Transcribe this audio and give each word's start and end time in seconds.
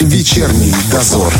Вечерний 0.00 0.74
дозор. 0.90 1.32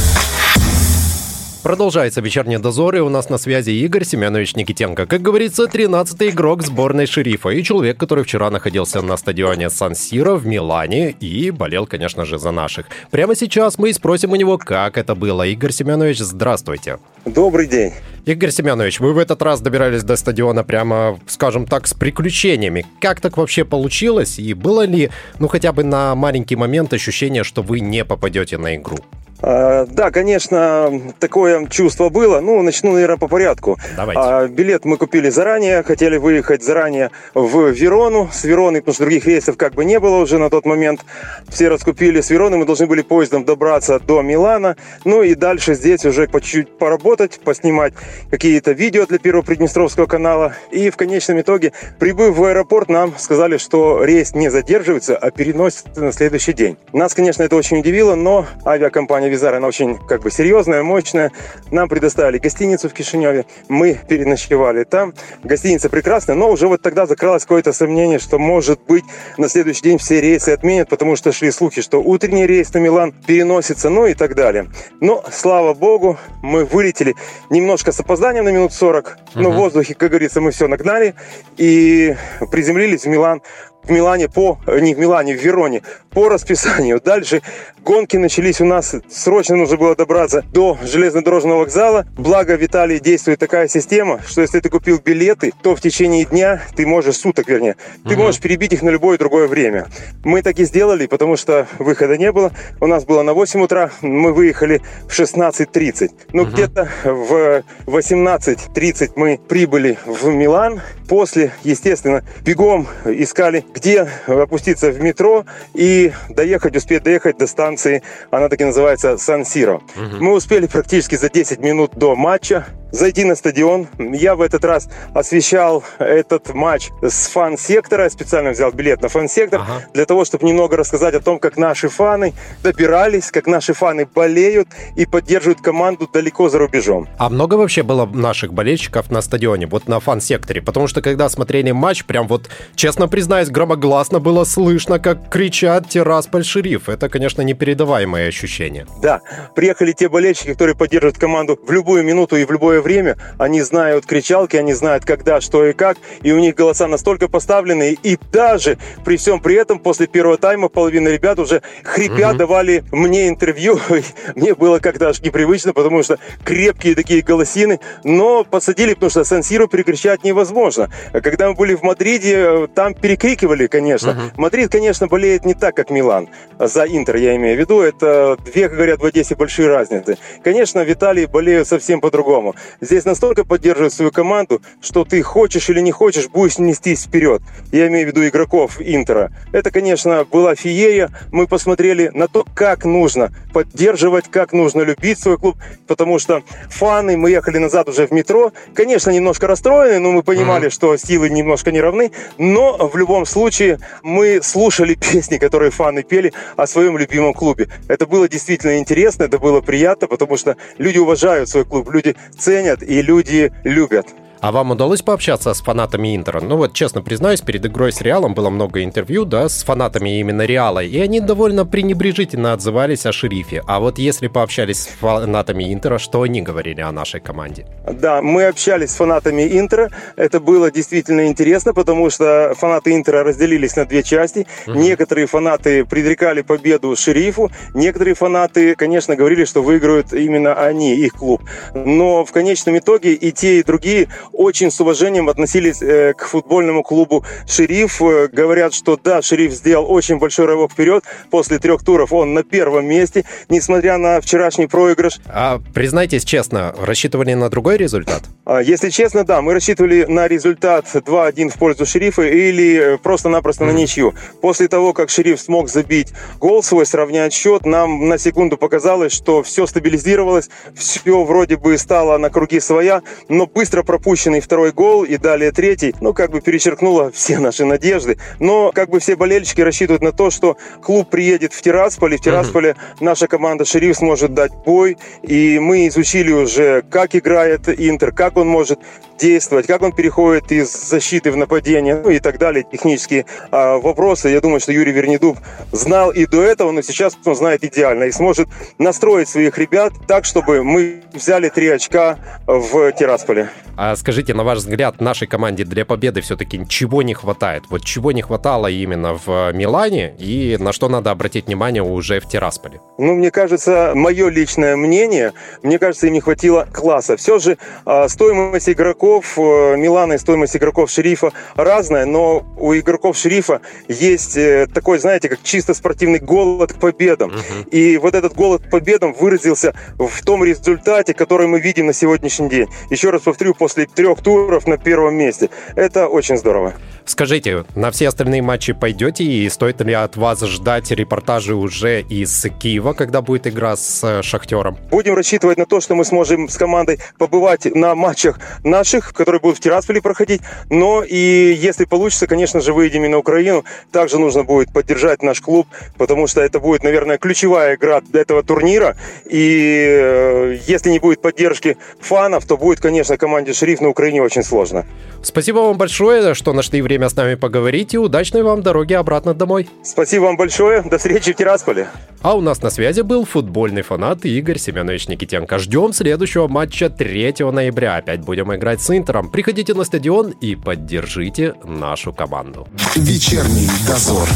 Продолжается 1.66 2.20
вечерний 2.20 2.58
дозор, 2.58 2.94
и 2.94 3.00
у 3.00 3.08
нас 3.08 3.28
на 3.28 3.38
связи 3.38 3.70
Игорь 3.70 4.04
Семенович 4.04 4.54
Никитенко. 4.54 5.04
Как 5.04 5.20
говорится, 5.20 5.64
13-й 5.64 6.28
игрок 6.28 6.62
сборной 6.62 7.06
шерифа 7.06 7.48
и 7.48 7.64
человек, 7.64 7.98
который 7.98 8.22
вчера 8.22 8.50
находился 8.50 9.02
на 9.02 9.16
стадионе 9.16 9.68
Сан-Сиро 9.68 10.36
в 10.36 10.46
Милане 10.46 11.10
и 11.10 11.50
болел, 11.50 11.88
конечно 11.88 12.24
же, 12.24 12.38
за 12.38 12.52
наших. 12.52 12.86
Прямо 13.10 13.34
сейчас 13.34 13.78
мы 13.78 13.90
и 13.90 13.92
спросим 13.92 14.30
у 14.30 14.36
него, 14.36 14.58
как 14.58 14.96
это 14.96 15.16
было. 15.16 15.42
Игорь 15.42 15.72
Семенович, 15.72 16.18
здравствуйте. 16.18 17.00
Добрый 17.24 17.66
день. 17.66 17.94
Игорь 18.26 18.50
Семенович, 18.50 19.00
вы 19.00 19.12
в 19.12 19.18
этот 19.18 19.42
раз 19.42 19.60
добирались 19.60 20.04
до 20.04 20.14
стадиона 20.14 20.62
прямо, 20.62 21.18
скажем 21.26 21.66
так, 21.66 21.88
с 21.88 21.94
приключениями. 21.94 22.86
Как 23.00 23.20
так 23.20 23.36
вообще 23.36 23.64
получилось? 23.64 24.38
И 24.38 24.54
было 24.54 24.86
ли, 24.86 25.10
ну 25.40 25.48
хотя 25.48 25.72
бы 25.72 25.82
на 25.82 26.14
маленький 26.14 26.54
момент 26.54 26.92
ощущение, 26.92 27.42
что 27.42 27.62
вы 27.62 27.80
не 27.80 28.04
попадете 28.04 28.56
на 28.56 28.76
игру? 28.76 28.98
А, 29.42 29.86
да, 29.86 30.10
конечно, 30.10 31.00
такое 31.18 31.66
чувство 31.66 32.08
было. 32.08 32.40
Ну, 32.40 32.62
начну, 32.62 32.92
наверное, 32.92 33.16
по 33.16 33.28
порядку. 33.28 33.78
Давайте. 33.96 34.20
А, 34.22 34.48
билет 34.48 34.84
мы 34.84 34.96
купили 34.96 35.28
заранее, 35.28 35.82
хотели 35.82 36.16
выехать 36.16 36.62
заранее 36.62 37.10
в 37.34 37.70
Верону. 37.70 38.28
С 38.32 38.44
Вероны, 38.44 38.80
потому 38.80 38.94
что 38.94 39.04
других 39.04 39.26
рейсов 39.26 39.56
как 39.56 39.74
бы 39.74 39.84
не 39.84 40.00
было 40.00 40.16
уже 40.16 40.38
на 40.38 40.50
тот 40.50 40.66
момент. 40.66 41.04
Все 41.48 41.68
раскупили 41.68 42.20
с 42.20 42.30
Вероны, 42.30 42.56
мы 42.56 42.64
должны 42.64 42.86
были 42.86 43.02
поездом 43.02 43.44
добраться 43.44 44.00
до 44.00 44.22
Милана. 44.22 44.76
Ну 45.04 45.22
и 45.22 45.34
дальше 45.34 45.74
здесь 45.74 46.04
уже 46.04 46.26
по 46.28 46.40
чуть-чуть 46.40 46.78
поработать, 46.78 47.40
поснимать 47.40 47.92
какие-то 48.30 48.72
видео 48.72 49.06
для 49.06 49.18
Первого 49.18 49.42
Приднестровского 49.42 50.06
канала. 50.06 50.54
И 50.70 50.90
в 50.90 50.96
конечном 50.96 51.40
итоге, 51.40 51.72
прибыв 51.98 52.36
в 52.36 52.44
аэропорт, 52.44 52.88
нам 52.88 53.14
сказали, 53.18 53.58
что 53.58 54.04
рейс 54.04 54.34
не 54.34 54.50
задерживается, 54.50 55.16
а 55.16 55.30
переносится 55.30 56.00
на 56.00 56.12
следующий 56.12 56.52
день. 56.52 56.76
Нас, 56.92 57.14
конечно, 57.14 57.42
это 57.42 57.56
очень 57.56 57.78
удивило, 57.78 58.14
но 58.14 58.46
авиакомпания 58.64 59.25
компания 59.26 59.30
Визар, 59.30 59.54
она 59.54 59.66
очень 59.66 59.98
как 59.98 60.22
бы 60.22 60.30
серьезная, 60.30 60.82
мощная. 60.82 61.32
Нам 61.70 61.88
предоставили 61.88 62.38
гостиницу 62.38 62.88
в 62.88 62.92
Кишиневе, 62.92 63.44
мы 63.68 63.98
переночевали 64.08 64.84
там. 64.84 65.14
Гостиница 65.44 65.88
прекрасная, 65.88 66.36
но 66.36 66.50
уже 66.50 66.68
вот 66.68 66.82
тогда 66.82 67.06
закралось 67.06 67.42
какое-то 67.42 67.72
сомнение, 67.72 68.18
что 68.18 68.38
может 68.38 68.80
быть 68.88 69.04
на 69.38 69.48
следующий 69.48 69.82
день 69.82 69.98
все 69.98 70.20
рейсы 70.20 70.50
отменят, 70.50 70.88
потому 70.88 71.16
что 71.16 71.32
шли 71.32 71.50
слухи, 71.50 71.82
что 71.82 72.00
утренний 72.00 72.46
рейс 72.46 72.72
на 72.74 72.78
Милан 72.78 73.12
переносится, 73.26 73.90
ну 73.90 74.06
и 74.06 74.14
так 74.14 74.34
далее. 74.34 74.66
Но, 75.00 75.24
слава 75.32 75.74
богу, 75.74 76.18
мы 76.42 76.64
вылетели 76.64 77.14
немножко 77.50 77.92
с 77.92 78.00
опозданием 78.00 78.44
на 78.44 78.52
минут 78.52 78.72
40, 78.72 79.18
но 79.34 79.50
в 79.50 79.56
воздухе, 79.56 79.94
как 79.94 80.10
говорится, 80.10 80.40
мы 80.40 80.50
все 80.50 80.68
нагнали 80.68 81.14
и 81.56 82.14
приземлились 82.50 83.02
в 83.02 83.08
Милан 83.08 83.42
в 83.86 83.90
Милане 83.90 84.28
по, 84.28 84.58
не 84.66 84.94
в 84.94 84.98
Милане, 84.98 85.36
в 85.36 85.40
Вероне 85.40 85.82
по 86.10 86.28
расписанию. 86.28 87.00
Дальше 87.04 87.42
гонки 87.84 88.16
начались 88.16 88.60
у 88.60 88.64
нас, 88.64 88.96
срочно 89.10 89.54
нужно 89.56 89.76
было 89.76 89.94
добраться 89.94 90.42
до 90.52 90.78
железнодорожного 90.82 91.60
вокзала. 91.60 92.06
Благо 92.16 92.56
в 92.56 92.64
Италии 92.64 92.98
действует 92.98 93.38
такая 93.38 93.68
система, 93.68 94.20
что 94.26 94.40
если 94.40 94.60
ты 94.60 94.68
купил 94.68 94.98
билеты, 94.98 95.52
то 95.62 95.76
в 95.76 95.80
течение 95.80 96.24
дня 96.24 96.62
ты 96.74 96.86
можешь, 96.86 97.16
суток 97.16 97.48
вернее, 97.48 97.76
ты 98.04 98.14
угу. 98.14 98.24
можешь 98.24 98.40
перебить 98.40 98.72
их 98.72 98.82
на 98.82 98.90
любое 98.90 99.18
другое 99.18 99.46
время. 99.46 99.86
Мы 100.24 100.42
так 100.42 100.58
и 100.58 100.64
сделали, 100.64 101.06
потому 101.06 101.36
что 101.36 101.66
выхода 101.78 102.16
не 102.16 102.32
было. 102.32 102.50
У 102.80 102.86
нас 102.86 103.04
было 103.04 103.22
на 103.22 103.34
8 103.34 103.60
утра, 103.60 103.90
мы 104.00 104.32
выехали 104.32 104.80
в 105.08 105.18
16.30. 105.18 106.10
Ну, 106.32 106.42
угу. 106.42 106.50
где-то 106.50 106.88
в 107.04 107.62
18.30 107.86 109.12
мы 109.16 109.38
прибыли 109.48 109.98
в 110.06 110.26
Милан. 110.28 110.80
После, 111.08 111.52
естественно, 111.62 112.24
бегом 112.42 112.88
искали, 113.04 113.64
где 113.76 114.08
опуститься 114.26 114.90
в 114.90 115.00
метро 115.00 115.44
и 115.74 116.10
доехать, 116.30 116.74
успеть 116.76 117.02
доехать 117.02 117.36
до 117.36 117.46
станции, 117.46 118.02
она 118.30 118.48
так 118.48 118.58
и 118.62 118.64
называется, 118.64 119.18
Сан-Сиро. 119.18 119.74
Угу. 119.74 120.16
Мы 120.18 120.32
успели 120.32 120.66
практически 120.66 121.14
за 121.16 121.28
10 121.28 121.60
минут 121.60 121.92
до 121.94 122.16
матча 122.16 122.64
зайти 122.90 123.24
на 123.24 123.36
стадион. 123.36 123.88
Я 123.98 124.34
в 124.34 124.40
этот 124.40 124.64
раз 124.64 124.88
освещал 125.14 125.84
этот 125.98 126.54
матч 126.54 126.90
с 127.02 127.28
фан-сектора. 127.28 128.08
специально 128.10 128.50
взял 128.50 128.72
билет 128.72 129.02
на 129.02 129.08
фан-сектор 129.08 129.60
ага. 129.60 129.84
для 129.92 130.04
того, 130.04 130.24
чтобы 130.24 130.46
немного 130.46 130.76
рассказать 130.76 131.14
о 131.14 131.20
том, 131.20 131.38
как 131.38 131.56
наши 131.56 131.88
фаны 131.88 132.32
добирались, 132.62 133.30
как 133.30 133.46
наши 133.46 133.74
фаны 133.74 134.06
болеют 134.06 134.68
и 134.96 135.06
поддерживают 135.06 135.60
команду 135.60 136.08
далеко 136.12 136.48
за 136.48 136.58
рубежом. 136.58 137.08
А 137.18 137.28
много 137.28 137.54
вообще 137.54 137.82
было 137.82 138.06
наших 138.06 138.52
болельщиков 138.52 139.10
на 139.10 139.20
стадионе, 139.20 139.66
вот 139.66 139.88
на 139.88 140.00
фан-секторе? 140.00 140.62
Потому 140.62 140.86
что 140.86 141.02
когда 141.02 141.28
смотрели 141.28 141.72
матч, 141.72 142.04
прям 142.04 142.26
вот, 142.28 142.48
честно 142.74 143.08
признаюсь, 143.08 143.48
громогласно 143.50 144.20
было 144.20 144.44
слышно, 144.44 144.98
как 144.98 145.28
кричат 145.30 145.88
Тирасполь 145.88 146.44
Шериф. 146.44 146.88
Это, 146.88 147.08
конечно, 147.08 147.42
непередаваемое 147.42 148.28
ощущение. 148.28 148.86
Да, 149.02 149.20
приехали 149.54 149.92
те 149.92 150.08
болельщики, 150.08 150.52
которые 150.52 150.76
поддерживают 150.76 151.18
команду 151.18 151.58
в 151.62 151.70
любую 151.70 152.04
минуту 152.04 152.36
и 152.36 152.44
в 152.44 152.50
любое 152.50 152.75
время, 152.80 153.16
они 153.38 153.62
знают 153.62 154.06
кричалки, 154.06 154.56
они 154.56 154.72
знают 154.74 155.04
когда, 155.04 155.40
что 155.40 155.64
и 155.66 155.72
как, 155.72 155.98
и 156.22 156.32
у 156.32 156.38
них 156.38 156.54
голоса 156.54 156.86
настолько 156.86 157.28
поставлены, 157.28 157.96
и 158.02 158.18
даже 158.32 158.78
при 159.04 159.16
всем 159.16 159.40
при 159.40 159.56
этом 159.56 159.78
после 159.78 160.06
первого 160.06 160.36
тайма 160.38 160.68
половина 160.68 161.08
ребят 161.08 161.38
уже 161.38 161.62
хрипя 161.82 162.30
угу. 162.30 162.38
давали 162.38 162.84
мне 162.92 163.28
интервью, 163.28 163.78
мне 164.34 164.54
было 164.54 164.78
как-то 164.78 165.08
аж 165.08 165.20
непривычно, 165.20 165.72
потому 165.72 166.02
что 166.02 166.18
крепкие 166.44 166.94
такие 166.94 167.22
голосины, 167.22 167.80
но 168.04 168.44
посадили, 168.44 168.94
потому 168.94 169.10
что 169.10 169.24
Сан-Сиро 169.24 169.66
перекричать 169.66 170.24
невозможно. 170.24 170.90
Когда 171.12 171.48
мы 171.48 171.54
были 171.54 171.74
в 171.74 171.82
Мадриде, 171.82 172.68
там 172.74 172.94
перекрикивали, 172.94 173.66
конечно. 173.66 174.12
Угу. 174.12 174.40
Мадрид, 174.42 174.70
конечно, 174.70 175.06
болеет 175.06 175.44
не 175.44 175.54
так, 175.54 175.76
как 175.76 175.90
Милан. 175.90 176.28
За 176.58 176.86
Интер 176.86 177.16
я 177.16 177.36
имею 177.36 177.56
в 177.56 177.60
виду. 177.60 177.80
Это 177.80 178.36
две, 178.44 178.68
как 178.68 178.76
говорят 178.76 179.00
в 179.00 179.04
Одессе, 179.04 179.34
большие 179.34 179.68
разницы. 179.68 180.18
Конечно, 180.42 180.84
в 180.84 180.92
Италии 180.92 181.26
болеют 181.26 181.68
совсем 181.68 182.00
по-другому 182.00 182.54
здесь 182.80 183.04
настолько 183.04 183.44
поддерживают 183.44 183.92
свою 183.92 184.10
команду, 184.10 184.62
что 184.80 185.04
ты 185.04 185.22
хочешь 185.22 185.68
или 185.70 185.80
не 185.80 185.92
хочешь, 185.92 186.28
будешь 186.28 186.58
нестись 186.58 187.04
вперед. 187.04 187.42
Я 187.72 187.88
имею 187.88 188.06
в 188.06 188.10
виду 188.10 188.26
игроков 188.26 188.80
Интера. 188.80 189.32
Это, 189.52 189.70
конечно, 189.70 190.24
была 190.24 190.54
феерия. 190.54 191.10
Мы 191.32 191.46
посмотрели 191.46 192.10
на 192.14 192.28
то, 192.28 192.44
как 192.54 192.84
нужно 192.84 193.32
поддерживать, 193.52 194.26
как 194.30 194.52
нужно 194.52 194.82
любить 194.82 195.18
свой 195.18 195.38
клуб, 195.38 195.56
потому 195.86 196.18
что 196.18 196.42
фаны, 196.68 197.16
мы 197.16 197.30
ехали 197.30 197.58
назад 197.58 197.88
уже 197.88 198.06
в 198.06 198.10
метро, 198.10 198.52
конечно, 198.74 199.10
немножко 199.10 199.46
расстроены, 199.46 199.98
но 199.98 200.12
мы 200.12 200.22
понимали, 200.22 200.68
mm-hmm. 200.68 200.70
что 200.70 200.96
силы 200.96 201.30
немножко 201.30 201.72
не 201.72 201.80
равны, 201.80 202.12
но 202.38 202.88
в 202.88 202.96
любом 202.96 203.26
случае 203.26 203.78
мы 204.02 204.40
слушали 204.42 204.94
песни, 205.12 205.38
которые 205.38 205.70
фаны 205.70 206.02
пели 206.02 206.32
о 206.56 206.66
своем 206.66 206.98
любимом 206.98 207.34
клубе. 207.34 207.68
Это 207.88 208.06
было 208.06 208.28
действительно 208.28 208.78
интересно, 208.78 209.24
это 209.24 209.38
было 209.38 209.60
приятно, 209.60 210.06
потому 210.06 210.36
что 210.36 210.56
люди 210.78 210.98
уважают 210.98 211.48
свой 211.48 211.64
клуб, 211.64 211.90
люди 211.90 212.14
ценят 212.38 212.55
ценят 212.56 212.82
и 212.82 213.02
люди 213.02 213.52
любят. 213.64 214.06
А 214.46 214.52
вам 214.52 214.70
удалось 214.70 215.02
пообщаться 215.02 215.52
с 215.52 215.60
фанатами 215.60 216.14
Интера? 216.14 216.40
Ну 216.40 216.56
вот, 216.56 216.72
честно 216.72 217.02
признаюсь, 217.02 217.40
перед 217.40 217.66
игрой 217.66 217.90
с 217.90 218.00
Реалом 218.00 218.32
было 218.32 218.48
много 218.48 218.84
интервью, 218.84 219.24
да, 219.24 219.48
с 219.48 219.64
фанатами 219.64 220.20
именно 220.20 220.42
Реала, 220.46 220.84
и 220.84 221.00
они 221.00 221.18
довольно 221.18 221.66
пренебрежительно 221.66 222.52
отзывались 222.52 223.06
о 223.06 223.12
шерифе. 223.12 223.64
А 223.66 223.80
вот 223.80 223.98
если 223.98 224.28
пообщались 224.28 224.84
с 224.84 224.86
фанатами 224.86 225.74
Интера, 225.74 225.98
что 225.98 226.22
они 226.22 226.42
говорили 226.42 226.80
о 226.80 226.92
нашей 226.92 227.18
команде? 227.18 227.66
Да, 227.90 228.22
мы 228.22 228.44
общались 228.44 228.90
с 228.92 228.94
фанатами 228.94 229.58
Интера. 229.58 229.90
Это 230.14 230.38
было 230.38 230.70
действительно 230.70 231.26
интересно, 231.26 231.74
потому 231.74 232.08
что 232.08 232.54
фанаты 232.56 232.94
Интера 232.94 233.24
разделились 233.24 233.74
на 233.74 233.84
две 233.84 234.04
части. 234.04 234.46
Угу. 234.68 234.78
Некоторые 234.78 235.26
фанаты 235.26 235.84
предрекали 235.84 236.42
победу 236.42 236.94
шерифу, 236.94 237.50
некоторые 237.74 238.14
фанаты, 238.14 238.76
конечно, 238.76 239.16
говорили, 239.16 239.44
что 239.44 239.64
выиграют 239.64 240.12
именно 240.12 240.54
они, 240.54 240.94
их 240.94 241.14
клуб. 241.14 241.42
Но 241.74 242.24
в 242.24 242.30
конечном 242.30 242.78
итоге 242.78 243.12
и 243.14 243.32
те, 243.32 243.58
и 243.58 243.64
другие 243.64 244.06
очень 244.36 244.70
с 244.70 244.80
уважением 244.80 245.28
относились 245.28 245.80
э, 245.80 246.12
к 246.12 246.26
футбольному 246.26 246.82
клубу 246.82 247.24
«Шериф». 247.48 248.02
Э, 248.02 248.28
говорят, 248.28 248.74
что 248.74 248.98
да, 249.02 249.22
«Шериф» 249.22 249.52
сделал 249.52 249.90
очень 249.90 250.18
большой 250.18 250.46
рывок 250.46 250.72
вперед. 250.72 251.04
После 251.30 251.58
трех 251.58 251.82
туров 251.82 252.12
он 252.12 252.34
на 252.34 252.42
первом 252.42 252.86
месте, 252.86 253.24
несмотря 253.48 253.96
на 253.96 254.20
вчерашний 254.20 254.66
проигрыш. 254.66 255.18
А 255.26 255.60
признайтесь 255.74 256.24
честно, 256.24 256.74
рассчитывали 256.78 257.34
на 257.34 257.48
другой 257.48 257.76
результат? 257.78 258.24
А, 258.44 258.60
если 258.60 258.90
честно, 258.90 259.24
да, 259.24 259.40
мы 259.40 259.54
рассчитывали 259.54 260.04
на 260.04 260.28
результат 260.28 260.86
2-1 260.92 261.50
в 261.50 261.58
пользу 261.58 261.86
«Шерифа» 261.86 262.22
или 262.22 262.94
э, 262.94 262.98
просто-напросто 262.98 263.64
mm. 263.64 263.66
на 263.66 263.70
ничью. 263.72 264.14
После 264.40 264.68
того, 264.68 264.92
как 264.92 265.08
«Шериф» 265.08 265.40
смог 265.40 265.68
забить 265.68 266.12
гол 266.38 266.62
свой, 266.62 266.84
сравнять 266.84 267.32
счет, 267.32 267.64
нам 267.64 268.08
на 268.08 268.18
секунду 268.18 268.56
показалось, 268.56 269.12
что 269.12 269.42
все 269.42 269.66
стабилизировалось, 269.66 270.50
все 270.74 271.24
вроде 271.24 271.56
бы 271.56 271.78
стало 271.78 272.18
на 272.18 272.30
круги 272.30 272.60
своя, 272.60 273.02
но 273.28 273.46
быстро 273.46 273.82
пропустили 273.82 274.25
пропущенный 274.26 274.40
второй 274.40 274.72
гол 274.72 275.04
и 275.04 275.16
далее 275.16 275.52
третий, 275.52 275.94
ну, 276.00 276.12
как 276.12 276.30
бы 276.30 276.40
перечеркнуло 276.40 277.10
все 277.12 277.38
наши 277.38 277.64
надежды. 277.64 278.18
Но, 278.40 278.72
как 278.72 278.90
бы 278.90 278.98
все 278.98 279.16
болельщики 279.16 279.60
рассчитывают 279.60 280.02
на 280.02 280.12
то, 280.12 280.30
что 280.30 280.56
клуб 280.82 281.08
приедет 281.10 281.52
в 281.52 281.62
Тирасполь, 281.62 282.14
и 282.14 282.16
в 282.16 282.20
Тирасполе 282.20 282.70
uh-huh. 282.70 283.04
наша 283.04 283.28
команда 283.28 283.64
«Шериф» 283.64 283.96
сможет 283.96 284.34
дать 284.34 284.52
бой, 284.64 284.96
и 285.22 285.58
мы 285.58 285.86
изучили 285.88 286.32
уже, 286.32 286.82
как 286.90 287.14
играет 287.14 287.68
Интер, 287.68 288.12
как 288.12 288.36
он 288.36 288.48
может 288.48 288.80
действовать, 289.18 289.66
как 289.66 289.82
он 289.82 289.92
переходит 289.92 290.52
из 290.52 290.70
защиты 290.72 291.30
в 291.30 291.36
нападение, 291.36 292.00
ну 292.02 292.10
и 292.10 292.18
так 292.18 292.38
далее, 292.38 292.64
технические 292.70 293.26
а, 293.50 293.78
вопросы. 293.78 294.28
Я 294.28 294.40
думаю, 294.40 294.60
что 294.60 294.72
Юрий 294.72 294.92
Вернедуб 294.92 295.38
знал 295.72 296.10
и 296.10 296.26
до 296.26 296.42
этого, 296.42 296.70
но 296.72 296.82
сейчас 296.82 297.16
он 297.24 297.34
знает 297.34 297.64
идеально 297.64 298.04
и 298.04 298.12
сможет 298.12 298.48
настроить 298.78 299.28
своих 299.28 299.58
ребят 299.58 299.92
так, 300.06 300.24
чтобы 300.24 300.62
мы 300.62 301.02
взяли 301.12 301.48
три 301.48 301.68
очка 301.68 302.18
в 302.46 302.92
Тирасполе. 302.92 303.48
А 303.76 303.94
скажите, 303.96 304.32
на 304.32 304.42
ваш 304.42 304.58
взгляд, 304.58 305.00
нашей 305.00 305.28
команде 305.28 305.64
для 305.64 305.84
победы 305.84 306.20
все-таки 306.22 306.66
чего 306.68 307.02
не 307.02 307.14
хватает? 307.14 307.64
Вот 307.68 307.84
чего 307.84 308.12
не 308.12 308.22
хватало 308.22 308.68
именно 308.68 309.14
в 309.14 309.52
Милане 309.52 310.14
и 310.18 310.56
на 310.58 310.72
что 310.72 310.88
надо 310.88 311.10
обратить 311.10 311.46
внимание 311.46 311.82
уже 311.82 312.20
в 312.20 312.26
Тирасполе? 312.26 312.80
Ну, 312.98 313.14
мне 313.14 313.30
кажется, 313.30 313.92
мое 313.94 314.28
личное 314.28 314.76
мнение, 314.76 315.32
мне 315.62 315.78
кажется, 315.78 316.06
им 316.06 316.14
не 316.14 316.20
хватило 316.20 316.66
класса. 316.72 317.16
Все 317.16 317.38
же 317.38 317.58
э, 317.84 318.08
стоимость 318.08 318.68
игроков 318.70 319.05
э, 319.36 319.76
Милана 319.76 320.14
и 320.14 320.18
стоимость 320.18 320.56
игроков 320.56 320.90
Шерифа 320.90 321.32
разная, 321.56 322.06
но 322.06 322.44
у 322.56 322.74
игроков 322.74 323.16
Шерифа 323.16 323.60
есть 323.88 324.36
э, 324.36 324.66
такой, 324.72 324.98
знаете, 324.98 325.28
как 325.28 325.42
чисто 325.42 325.74
спортивный 325.74 326.18
голод 326.18 326.72
к 326.72 326.78
победам. 326.78 327.30
Угу. 327.30 327.70
И 327.70 327.96
вот 327.98 328.14
этот 328.14 328.34
голод 328.34 328.62
к 328.66 328.70
победам 328.70 329.12
выразился 329.12 329.74
в 329.98 330.24
том 330.24 330.44
результате, 330.44 331.14
который 331.14 331.46
мы 331.46 331.60
видим 331.60 331.86
на 331.86 331.92
сегодняшний 331.92 332.48
день. 332.48 332.68
Еще 332.90 333.10
раз 333.10 333.22
повторю, 333.22 333.54
после 333.54 333.86
трех 333.86 334.22
туров 334.22 334.66
на 334.66 334.76
первом 334.76 335.14
месте. 335.14 335.50
Это 335.74 336.08
очень 336.08 336.36
здорово. 336.36 336.74
Скажите, 337.06 337.64
на 337.76 337.92
все 337.92 338.08
остальные 338.08 338.42
матчи 338.42 338.72
пойдете 338.72 339.22
и 339.22 339.48
стоит 339.48 339.80
ли 339.80 339.92
от 339.92 340.16
вас 340.16 340.40
ждать 340.40 340.90
репортажи 340.90 341.54
уже 341.54 342.00
из 342.02 342.46
Киева, 342.58 342.94
когда 342.94 343.22
будет 343.22 343.46
игра 343.46 343.76
с 343.76 344.02
э, 344.02 344.22
Шахтером? 344.22 344.76
Будем 344.90 345.14
рассчитывать 345.14 345.56
на 345.56 345.66
то, 345.66 345.80
что 345.80 345.94
мы 345.94 346.04
сможем 346.04 346.48
с 346.48 346.56
командой 346.56 346.98
побывать 347.16 347.64
на 347.76 347.94
матчах 347.94 348.40
наших, 348.64 349.14
которые 349.14 349.40
будут 349.40 349.58
в 349.58 349.60
Тирасполе 349.60 350.02
проходить. 350.02 350.40
Но 350.68 351.04
и 351.04 351.56
если 351.56 351.84
получится, 351.84 352.26
конечно 352.26 352.60
же, 352.60 352.72
выйдем 352.72 353.04
и 353.04 353.08
на 353.08 353.18
Украину. 353.18 353.64
Также 353.92 354.18
нужно 354.18 354.42
будет 354.42 354.72
поддержать 354.72 355.22
наш 355.22 355.40
клуб, 355.40 355.68
потому 355.96 356.26
что 356.26 356.40
это 356.40 356.58
будет, 356.58 356.82
наверное, 356.82 357.18
ключевая 357.18 357.76
игра 357.76 358.00
для 358.00 358.22
этого 358.22 358.42
турнира. 358.42 358.96
И 359.24 359.86
э, 359.88 360.58
если 360.66 360.90
не 360.90 360.98
будет 360.98 361.22
поддержки 361.22 361.76
фанов, 362.00 362.46
то 362.46 362.56
будет, 362.56 362.80
конечно, 362.80 363.16
команде 363.16 363.52
«Шериф» 363.52 363.80
на 363.80 363.90
Украине 363.90 364.22
очень 364.22 364.42
сложно. 364.42 364.84
Спасибо 365.22 365.58
вам 365.58 365.78
большое, 365.78 366.34
что 366.34 366.52
нашли 366.52 366.82
время 366.82 366.95
время 366.96 367.10
с 367.10 367.16
нами 367.16 367.34
поговорить 367.34 367.92
и 367.92 367.98
удачной 367.98 368.42
вам 368.42 368.62
дороги 368.62 368.94
обратно 368.94 369.34
домой. 369.34 369.68
Спасибо 369.82 370.24
вам 370.24 370.38
большое. 370.38 370.80
До 370.80 370.96
встречи 370.96 371.34
в 371.34 371.36
Тирасполе. 371.36 371.88
А 372.22 372.34
у 372.34 372.40
нас 372.40 372.62
на 372.62 372.70
связи 372.70 373.02
был 373.02 373.26
футбольный 373.26 373.82
фанат 373.82 374.24
Игорь 374.24 374.56
Семенович 374.56 375.08
Никитенко. 375.08 375.58
Ждем 375.58 375.92
следующего 375.92 376.48
матча 376.48 376.88
3 376.88 377.34
ноября. 377.52 377.96
Опять 377.96 378.20
будем 378.20 378.54
играть 378.54 378.80
с 378.80 378.96
Интером. 378.96 379.28
Приходите 379.30 379.74
на 379.74 379.84
стадион 379.84 380.30
и 380.30 380.56
поддержите 380.56 381.52
нашу 381.64 382.14
команду. 382.14 382.66
Вечерний 382.94 383.68
дозор. 383.86 384.26